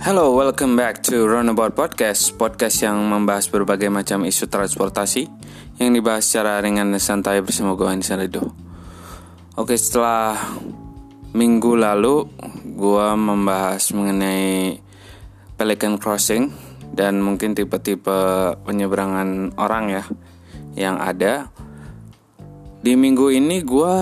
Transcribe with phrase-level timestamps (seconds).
[0.00, 5.28] Hello, welcome back to Runabout Podcast Podcast yang membahas berbagai macam isu transportasi
[5.76, 8.48] Yang dibahas secara ringan dan santai bersama gue Anissa Rido
[9.60, 10.40] Oke, setelah
[11.36, 12.24] minggu lalu
[12.80, 14.80] Gue membahas mengenai
[15.60, 16.48] Pelican Crossing
[16.96, 20.04] Dan mungkin tipe-tipe penyeberangan orang ya
[20.80, 21.32] Yang ada.
[22.80, 23.96] Di minggu ini gue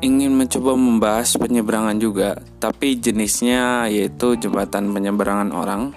[0.00, 5.92] ingin mencoba membahas penyeberangan juga, tapi jenisnya yaitu jembatan penyeberangan orang,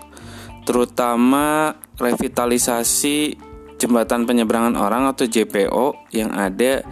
[0.67, 3.39] terutama revitalisasi
[3.79, 6.83] jembatan penyeberangan orang atau JPO yang ada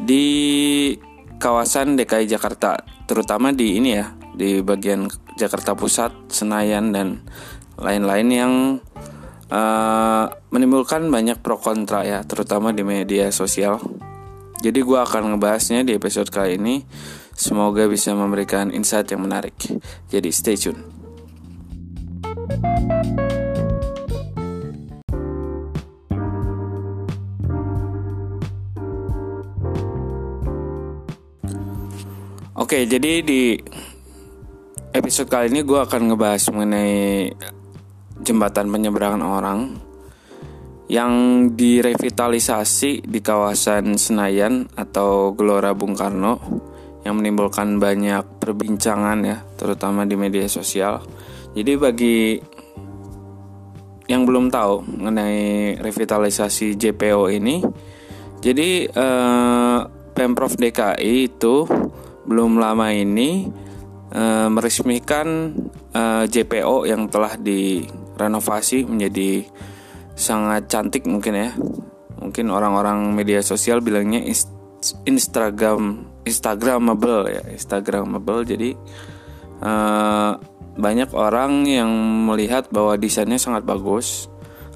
[0.00, 0.26] di
[1.40, 2.76] kawasan DKI Jakarta,
[3.08, 5.08] terutama di ini ya, di bagian
[5.40, 7.24] Jakarta Pusat, Senayan dan
[7.80, 8.52] lain-lain yang
[9.48, 13.80] uh, menimbulkan banyak pro kontra ya, terutama di media sosial.
[14.60, 16.84] Jadi gue akan ngebahasnya di episode kali ini.
[17.32, 19.56] Semoga bisa memberikan insight yang menarik.
[20.12, 21.00] Jadi stay tune.
[32.60, 33.56] Oke, jadi di
[34.92, 37.32] episode kali ini gue akan ngebahas mengenai
[38.20, 39.89] jembatan penyeberangan orang
[40.90, 46.42] yang direvitalisasi di kawasan Senayan atau Gelora Bung Karno
[47.06, 50.98] yang menimbulkan banyak perbincangan ya, terutama di media sosial.
[51.54, 52.18] Jadi bagi
[54.10, 57.62] yang belum tahu mengenai revitalisasi JPO ini,
[58.42, 59.78] jadi eh,
[60.10, 61.70] Pemprov DKI itu
[62.26, 63.46] belum lama ini
[64.10, 65.54] eh, meresmikan
[65.94, 69.46] eh, JPO yang telah direnovasi menjadi
[70.14, 71.50] sangat cantik mungkin ya.
[72.20, 74.20] Mungkin orang-orang media sosial bilangnya
[75.04, 78.44] Instagram Instagramable ya Instagramable.
[78.44, 78.70] Jadi
[79.64, 80.36] uh,
[80.80, 81.90] banyak orang yang
[82.28, 84.30] melihat bahwa desainnya sangat bagus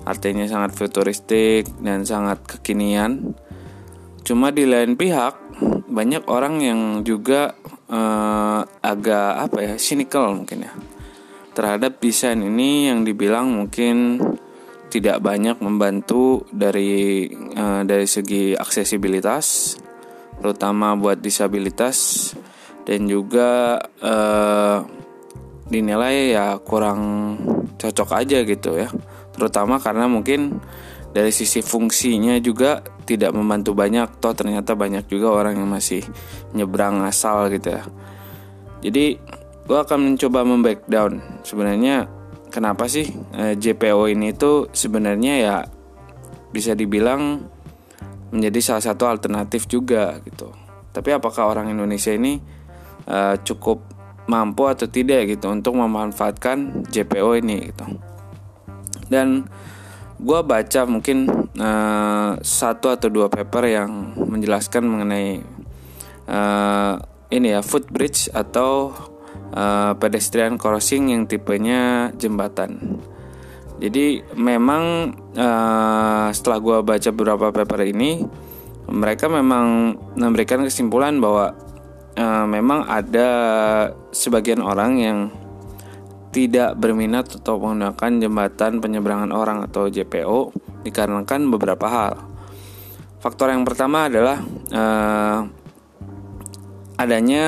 [0.04, 3.32] artinya sangat futuristik dan sangat kekinian.
[4.24, 5.36] Cuma di lain pihak
[5.88, 7.56] banyak orang yang juga
[7.88, 10.72] uh, agak apa ya cynical mungkin ya
[11.54, 14.18] terhadap desain ini yang dibilang mungkin
[14.94, 19.74] tidak banyak membantu dari uh, dari segi aksesibilitas
[20.38, 22.30] terutama buat disabilitas
[22.86, 24.86] dan juga uh,
[25.66, 27.34] dinilai ya kurang
[27.74, 28.86] cocok aja gitu ya.
[29.34, 30.62] Terutama karena mungkin
[31.10, 34.22] dari sisi fungsinya juga tidak membantu banyak.
[34.22, 36.06] Toh ternyata banyak juga orang yang masih
[36.54, 37.82] nyebrang asal gitu ya.
[38.84, 39.18] Jadi
[39.64, 41.42] gue akan mencoba membreakdown.
[41.42, 42.06] Sebenarnya
[42.54, 45.56] kenapa sih eh, JPO ini tuh sebenarnya ya
[46.54, 47.50] bisa dibilang
[48.30, 50.54] menjadi salah satu alternatif juga gitu.
[50.94, 52.38] Tapi apakah orang Indonesia ini
[53.10, 53.82] uh, cukup
[54.30, 57.98] mampu atau tidak gitu untuk memanfaatkan JPO ini gitu.
[59.10, 59.50] Dan
[60.22, 61.26] gue baca mungkin
[61.58, 65.42] uh, satu atau dua paper yang menjelaskan mengenai
[67.34, 68.94] ini ya footbridge atau
[69.52, 73.02] uh, pedestrian crossing yang tipenya jembatan.
[73.82, 78.22] Jadi memang uh, setelah gue baca beberapa paper ini,
[78.88, 81.52] mereka memang memberikan kesimpulan bahwa
[82.14, 83.28] uh, memang ada
[84.14, 85.18] sebagian orang yang
[86.34, 90.50] tidak berminat atau menggunakan jembatan penyeberangan orang atau JPO
[90.82, 92.14] dikarenakan beberapa hal.
[93.22, 94.42] Faktor yang pertama adalah
[94.74, 95.63] uh,
[96.98, 97.44] adanya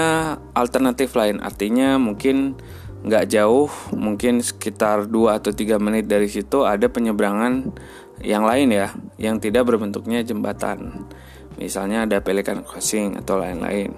[0.53, 1.39] alternatif lain.
[1.43, 2.59] Artinya mungkin
[3.07, 7.71] nggak jauh mungkin sekitar 2 atau 3 menit dari situ ada penyeberangan
[8.25, 8.91] yang lain ya
[9.21, 11.07] yang tidak berbentuknya jembatan.
[11.57, 13.95] Misalnya ada pelikan crossing atau lain-lain.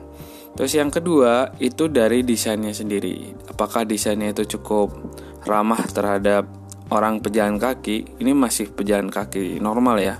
[0.55, 3.35] Terus yang kedua itu dari desainnya sendiri.
[3.47, 4.91] Apakah desainnya itu cukup
[5.47, 6.51] ramah terhadap
[6.91, 8.19] orang pejalan kaki?
[8.19, 10.19] Ini masih pejalan kaki normal ya.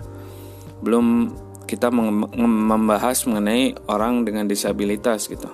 [0.79, 1.35] Belum
[1.69, 5.53] kita membahas mengenai orang dengan disabilitas gitu.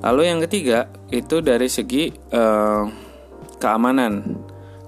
[0.00, 2.86] Lalu yang ketiga itu dari segi uh,
[3.58, 4.38] keamanan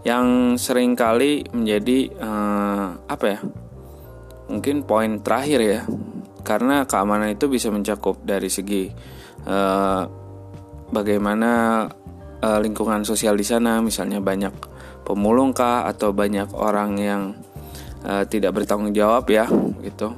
[0.07, 3.39] yang sering kali menjadi uh, apa ya?
[4.49, 5.81] Mungkin poin terakhir ya.
[6.47, 8.89] Karena keamanan itu bisa mencakup dari segi
[9.45, 10.03] uh,
[10.95, 11.85] bagaimana
[12.41, 14.55] uh, lingkungan sosial di sana, misalnya banyak
[15.03, 17.23] pemulung kah atau banyak orang yang
[18.07, 19.47] uh, tidak bertanggung jawab ya
[19.85, 20.15] gitu.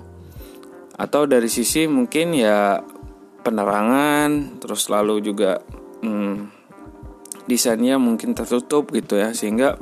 [0.94, 2.78] Atau dari sisi mungkin ya
[3.44, 5.60] penerangan terus lalu juga
[6.00, 6.54] hmm,
[7.44, 9.76] desainnya mungkin tertutup gitu ya sehingga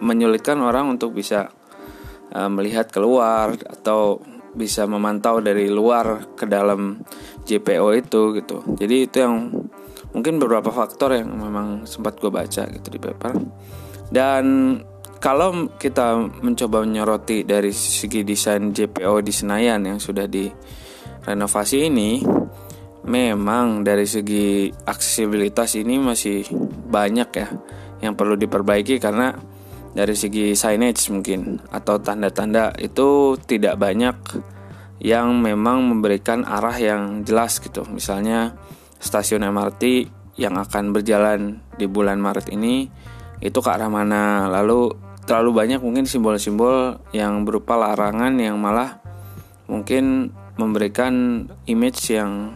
[0.00, 1.52] menyulitkan orang untuk bisa
[2.32, 4.20] uh, melihat keluar atau
[4.52, 7.00] bisa memantau dari luar ke dalam
[7.48, 8.56] JPO itu gitu.
[8.76, 9.48] Jadi itu yang
[10.12, 13.32] mungkin beberapa faktor yang memang sempat gue baca gitu di paper.
[14.12, 14.76] Dan
[15.22, 22.18] kalau kita mencoba menyoroti dari segi desain JPO di Senayan yang sudah direnovasi ini,
[23.06, 26.42] memang dari segi aksesibilitas ini masih
[26.90, 27.48] banyak ya
[28.02, 29.30] yang perlu diperbaiki karena
[29.94, 34.18] dari segi signage mungkin atau tanda-tanda itu tidak banyak
[34.98, 37.86] yang memang memberikan arah yang jelas gitu.
[37.86, 38.58] Misalnya
[38.98, 42.90] stasiun MRT yang akan berjalan di bulan Maret ini
[43.38, 44.50] itu ke arah mana.
[44.50, 48.98] Lalu terlalu banyak mungkin simbol-simbol yang berupa larangan yang malah
[49.70, 52.52] mungkin memberikan image yang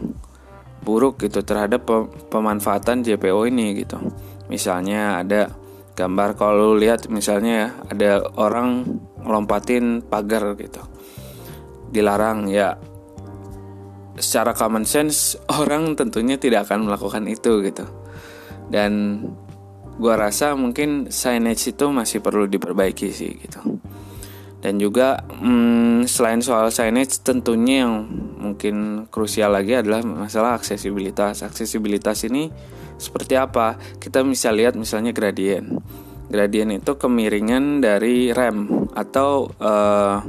[0.83, 1.83] buruk gitu terhadap
[2.31, 3.99] pemanfaatan JPO ini gitu.
[4.47, 5.51] Misalnya ada
[5.97, 8.85] gambar kalau lihat misalnya ya ada orang
[9.25, 10.79] lompatin pagar gitu.
[11.91, 12.77] Dilarang ya
[14.17, 17.83] secara common sense orang tentunya tidak akan melakukan itu gitu.
[18.67, 19.23] Dan
[19.97, 23.81] gua rasa mungkin signage itu masih perlu diperbaiki sih gitu.
[24.57, 28.09] Dan juga hmm, selain soal signage tentunya yang
[28.41, 31.45] mungkin krusial lagi adalah masalah aksesibilitas.
[31.45, 32.49] Aksesibilitas ini
[32.97, 33.77] seperti apa?
[34.01, 35.77] Kita bisa lihat misalnya gradien.
[36.27, 40.19] Gradien itu kemiringan dari rem atau uh,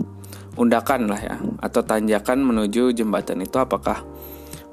[0.59, 4.03] undakan lah ya atau tanjakan menuju jembatan itu apakah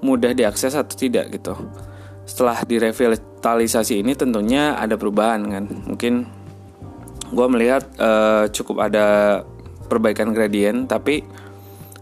[0.01, 1.53] mudah diakses atau tidak gitu
[2.25, 5.65] setelah direvitalisasi ini tentunya ada perubahan kan?
[5.69, 6.13] Mungkin
[7.29, 9.41] gue melihat uh, cukup ada
[9.85, 11.21] perbaikan gradien tapi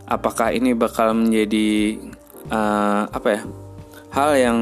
[0.08, 2.00] apakah ini bakal menjadi
[2.48, 3.42] uh, apa ya
[4.16, 4.58] hal yang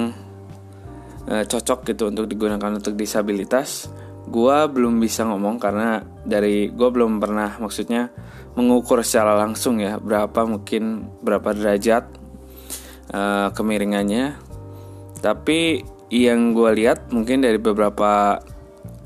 [1.29, 3.89] uh, cocok gitu untuk digunakan untuk disabilitas?
[4.25, 8.09] Gue belum bisa ngomong karena dari gue belum pernah maksudnya
[8.57, 12.03] mengukur secara langsung ya berapa mungkin berapa derajat
[13.13, 14.50] uh, kemiringannya
[15.21, 18.41] tapi yang gue lihat mungkin dari beberapa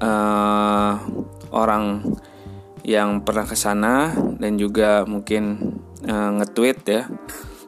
[0.02, 0.94] uh,
[1.54, 2.02] orang
[2.82, 5.76] yang pernah ke sana dan juga mungkin
[6.06, 7.06] uh, nge-tweet ya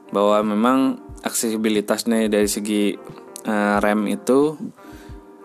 [0.09, 0.79] bahwa memang
[1.21, 2.95] aksesibilitasnya dari segi
[3.45, 4.57] uh, rem itu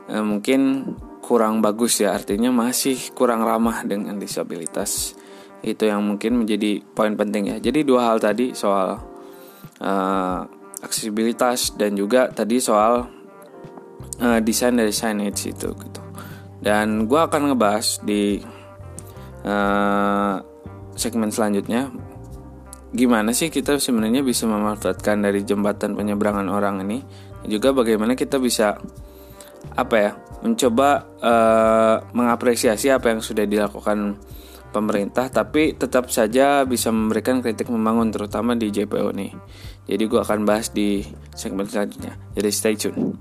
[0.09, 0.93] uh, mungkin
[1.25, 2.13] kurang bagus ya.
[2.13, 5.17] Artinya masih kurang ramah dengan disabilitas.
[5.63, 7.57] Itu yang mungkin menjadi poin penting ya.
[7.63, 8.99] Jadi dua hal tadi soal
[9.81, 10.41] uh,
[10.83, 13.07] aksesibilitas dan juga tadi soal
[14.19, 16.03] uh, desain dari signage itu gitu.
[16.63, 18.39] Dan gue akan ngebahas di
[19.47, 20.37] uh,
[20.95, 21.91] segmen selanjutnya
[22.93, 27.01] gimana sih kita sebenarnya bisa memanfaatkan dari jembatan penyeberangan orang ini
[27.49, 28.77] juga bagaimana kita bisa
[29.73, 30.13] apa ya
[30.45, 30.89] mencoba
[31.23, 34.21] uh, mengapresiasi apa yang sudah dilakukan
[34.73, 39.37] pemerintah tapi tetap saja bisa memberikan kritik membangun terutama di JPO nih.
[39.85, 41.05] Jadi gue akan bahas di
[41.37, 42.17] segmen selanjutnya.
[42.33, 43.21] Jadi stay tune.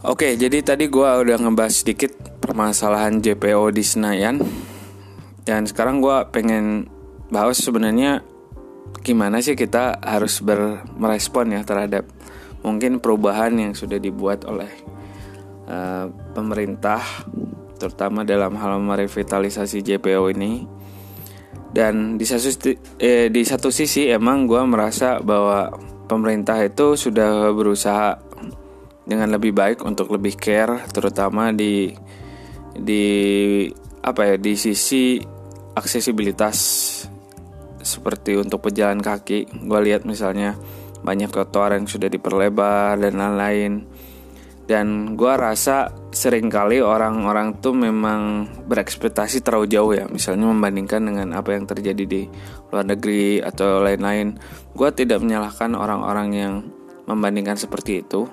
[0.00, 2.10] Oke, jadi tadi gue udah ngebahas sedikit
[2.42, 4.42] permasalahan JPO di Senayan
[5.46, 6.90] Dan sekarang gue pengen
[7.30, 8.24] bahas sebenarnya
[9.00, 12.04] gimana sih kita harus bermerespon ya terhadap
[12.60, 14.68] mungkin perubahan yang sudah dibuat oleh
[15.70, 17.00] uh, pemerintah
[17.80, 20.68] terutama dalam hal merevitalisasi JPO ini.
[21.70, 22.50] Dan di satu
[22.98, 25.70] eh, di satu sisi emang gue merasa bahwa
[26.10, 28.18] pemerintah itu sudah berusaha
[29.06, 31.94] dengan lebih baik untuk lebih care terutama di
[32.74, 33.06] di
[34.02, 35.22] apa ya di sisi
[35.78, 36.58] aksesibilitas
[37.80, 40.56] seperti untuk pejalan kaki gue lihat misalnya
[41.00, 43.72] banyak trotoar yang sudah diperlebar dan lain-lain.
[44.70, 51.34] Dan gue rasa sering kali orang-orang tuh memang berekspektasi terlalu jauh ya misalnya membandingkan dengan
[51.34, 52.22] apa yang terjadi di
[52.70, 54.38] luar negeri atau lain-lain.
[54.70, 56.54] Gue tidak menyalahkan orang-orang yang
[57.10, 58.30] membandingkan seperti itu.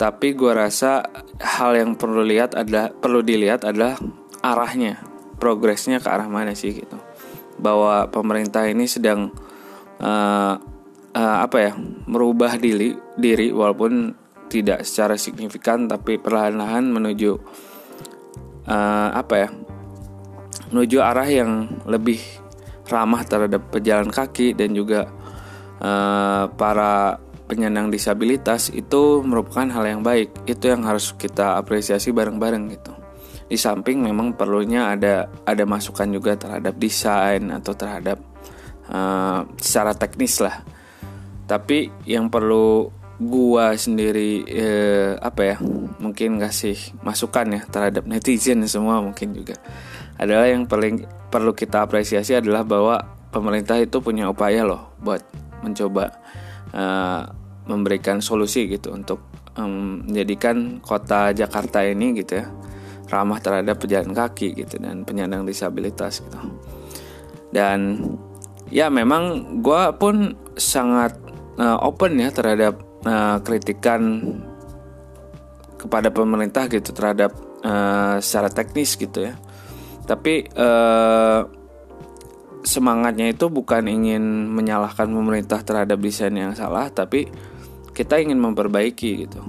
[0.00, 1.04] Tapi gue rasa
[1.36, 4.00] hal yang perlu lihat adalah perlu dilihat adalah
[4.40, 5.04] arahnya
[5.36, 6.94] progresnya ke arah mana sih gitu
[7.62, 9.30] bahwa pemerintah ini sedang
[10.02, 10.54] uh,
[11.14, 11.72] uh, apa ya
[12.10, 14.18] merubah diri diri walaupun
[14.50, 17.32] tidak secara signifikan tapi perlahan-lahan menuju
[18.68, 19.48] uh, apa ya
[20.74, 22.20] menuju arah yang lebih
[22.90, 25.08] ramah terhadap pejalan kaki dan juga
[25.80, 27.16] uh, para
[27.48, 30.32] penyandang disabilitas itu merupakan hal yang baik.
[30.48, 33.01] Itu yang harus kita apresiasi bareng-bareng gitu
[33.52, 38.16] di samping memang perlunya ada ada masukan juga terhadap desain atau terhadap
[38.88, 40.64] uh, secara teknis lah.
[41.44, 42.88] Tapi yang perlu
[43.20, 45.56] gua sendiri eh, apa ya
[46.00, 49.60] mungkin ngasih masukan ya terhadap netizen semua mungkin juga
[50.16, 55.22] adalah yang paling perlu kita apresiasi adalah bahwa pemerintah itu punya upaya loh buat
[55.62, 56.18] mencoba
[56.74, 57.22] uh,
[57.70, 59.22] memberikan solusi gitu untuk
[59.54, 62.50] um, menjadikan kota Jakarta ini gitu ya
[63.10, 66.38] ramah terhadap pejalan kaki gitu dan penyandang disabilitas gitu.
[67.52, 67.98] Dan
[68.72, 71.16] ya memang gue pun sangat
[71.58, 74.22] uh, open ya terhadap uh, kritikan
[75.76, 77.34] kepada pemerintah gitu terhadap
[77.66, 79.34] uh, secara teknis gitu ya.
[80.02, 81.42] Tapi uh,
[82.62, 87.26] semangatnya itu bukan ingin menyalahkan pemerintah terhadap desain yang salah tapi
[87.92, 89.42] kita ingin memperbaiki gitu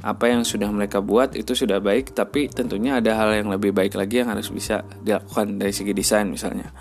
[0.00, 3.92] apa yang sudah mereka buat itu sudah baik tapi tentunya ada hal yang lebih baik
[4.00, 6.72] lagi yang harus bisa dilakukan dari segi desain misalnya.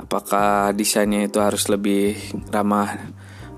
[0.00, 2.16] Apakah desainnya itu harus lebih
[2.48, 2.96] ramah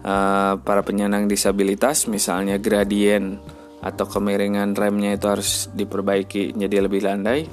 [0.02, 3.38] uh, para penyandang disabilitas misalnya gradien
[3.78, 7.46] atau kemiringan remnya itu harus diperbaiki jadi lebih landai?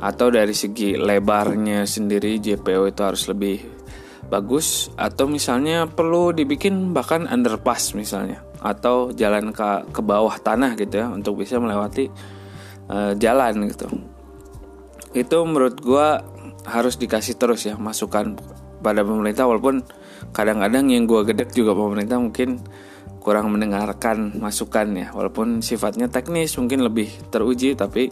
[0.00, 3.75] Atau dari segi lebarnya sendiri JPO itu harus lebih
[4.26, 10.98] bagus atau misalnya perlu dibikin bahkan underpass misalnya atau jalan ke ke bawah tanah gitu
[11.02, 12.10] ya untuk bisa melewati
[12.90, 13.86] uh, jalan gitu.
[15.14, 16.08] Itu menurut gue
[16.66, 18.34] harus dikasih terus ya masukan
[18.82, 19.86] pada pemerintah walaupun
[20.34, 22.60] kadang-kadang yang gue gedek juga pemerintah mungkin
[23.22, 25.08] kurang mendengarkan masukan ya.
[25.14, 28.10] Walaupun sifatnya teknis mungkin lebih teruji tapi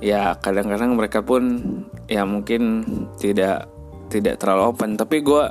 [0.00, 1.62] ya kadang-kadang mereka pun
[2.08, 2.82] ya mungkin
[3.20, 3.68] tidak
[4.10, 4.98] tidak terlalu open.
[4.98, 5.44] Tapi gue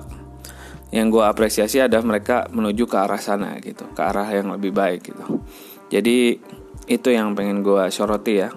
[0.90, 5.14] yang gue apresiasi adalah mereka menuju ke arah sana gitu ke arah yang lebih baik
[5.14, 5.42] gitu.
[5.90, 6.38] Jadi
[6.90, 8.50] itu yang pengen gue soroti ya.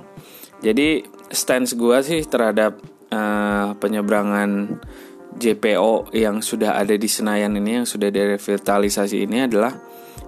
[0.65, 2.81] Jadi stance gue sih terhadap
[3.13, 4.81] uh, penyeberangan
[5.37, 9.73] JPO yang sudah ada di Senayan ini yang sudah direvitalisasi ini adalah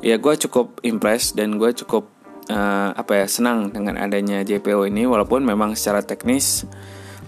[0.04, 2.08] ya gue cukup impress dan gue cukup
[2.52, 5.08] uh, apa ya senang dengan adanya JPO ini.
[5.08, 6.68] Walaupun memang secara teknis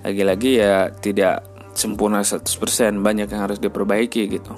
[0.04, 2.42] lagi-lagi ya tidak sempurna 100%
[3.04, 4.52] banyak yang harus diperbaiki gitu.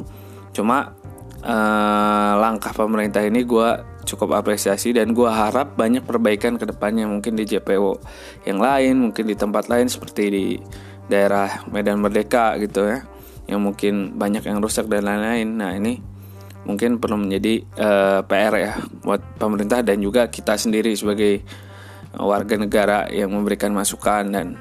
[0.54, 0.94] Cuma
[1.42, 3.68] uh, langkah pemerintah ini gue
[4.08, 8.00] cukup apresiasi dan gue harap banyak perbaikan ke depannya mungkin di JPO
[8.48, 10.44] yang lain mungkin di tempat lain seperti di
[11.12, 13.04] daerah Medan Merdeka gitu ya
[13.48, 15.48] yang mungkin banyak yang rusak dan lain-lain.
[15.56, 16.00] Nah ini
[16.68, 21.40] mungkin perlu menjadi eh, PR ya buat pemerintah dan juga kita sendiri sebagai
[22.12, 24.60] warga negara yang memberikan masukan dan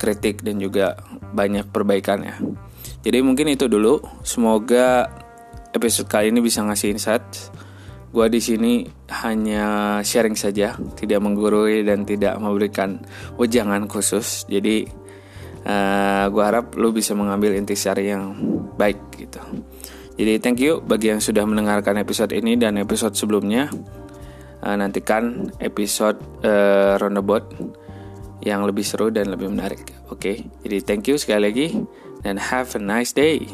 [0.00, 0.96] kritik dan juga
[1.32, 2.36] banyak perbaikan ya.
[3.02, 3.98] Jadi mungkin itu dulu.
[4.22, 5.10] Semoga
[5.74, 7.24] episode kali ini bisa ngasih insight.
[8.12, 8.84] Gua di sini
[9.24, 13.00] hanya sharing saja, tidak menggurui dan tidak memberikan
[13.40, 14.44] wejangan khusus.
[14.46, 14.84] Jadi
[15.64, 18.36] uh, gua harap lu bisa mengambil intisari yang
[18.76, 19.40] baik gitu.
[20.20, 23.72] Jadi thank you bagi yang sudah mendengarkan episode ini dan episode sebelumnya.
[24.62, 27.50] Uh, nantikan episode uh, roundabout
[28.42, 29.86] yang lebih seru dan lebih menarik.
[30.10, 30.36] Oke, okay?
[30.66, 31.68] jadi thank you sekali lagi
[32.26, 33.46] dan have a nice day.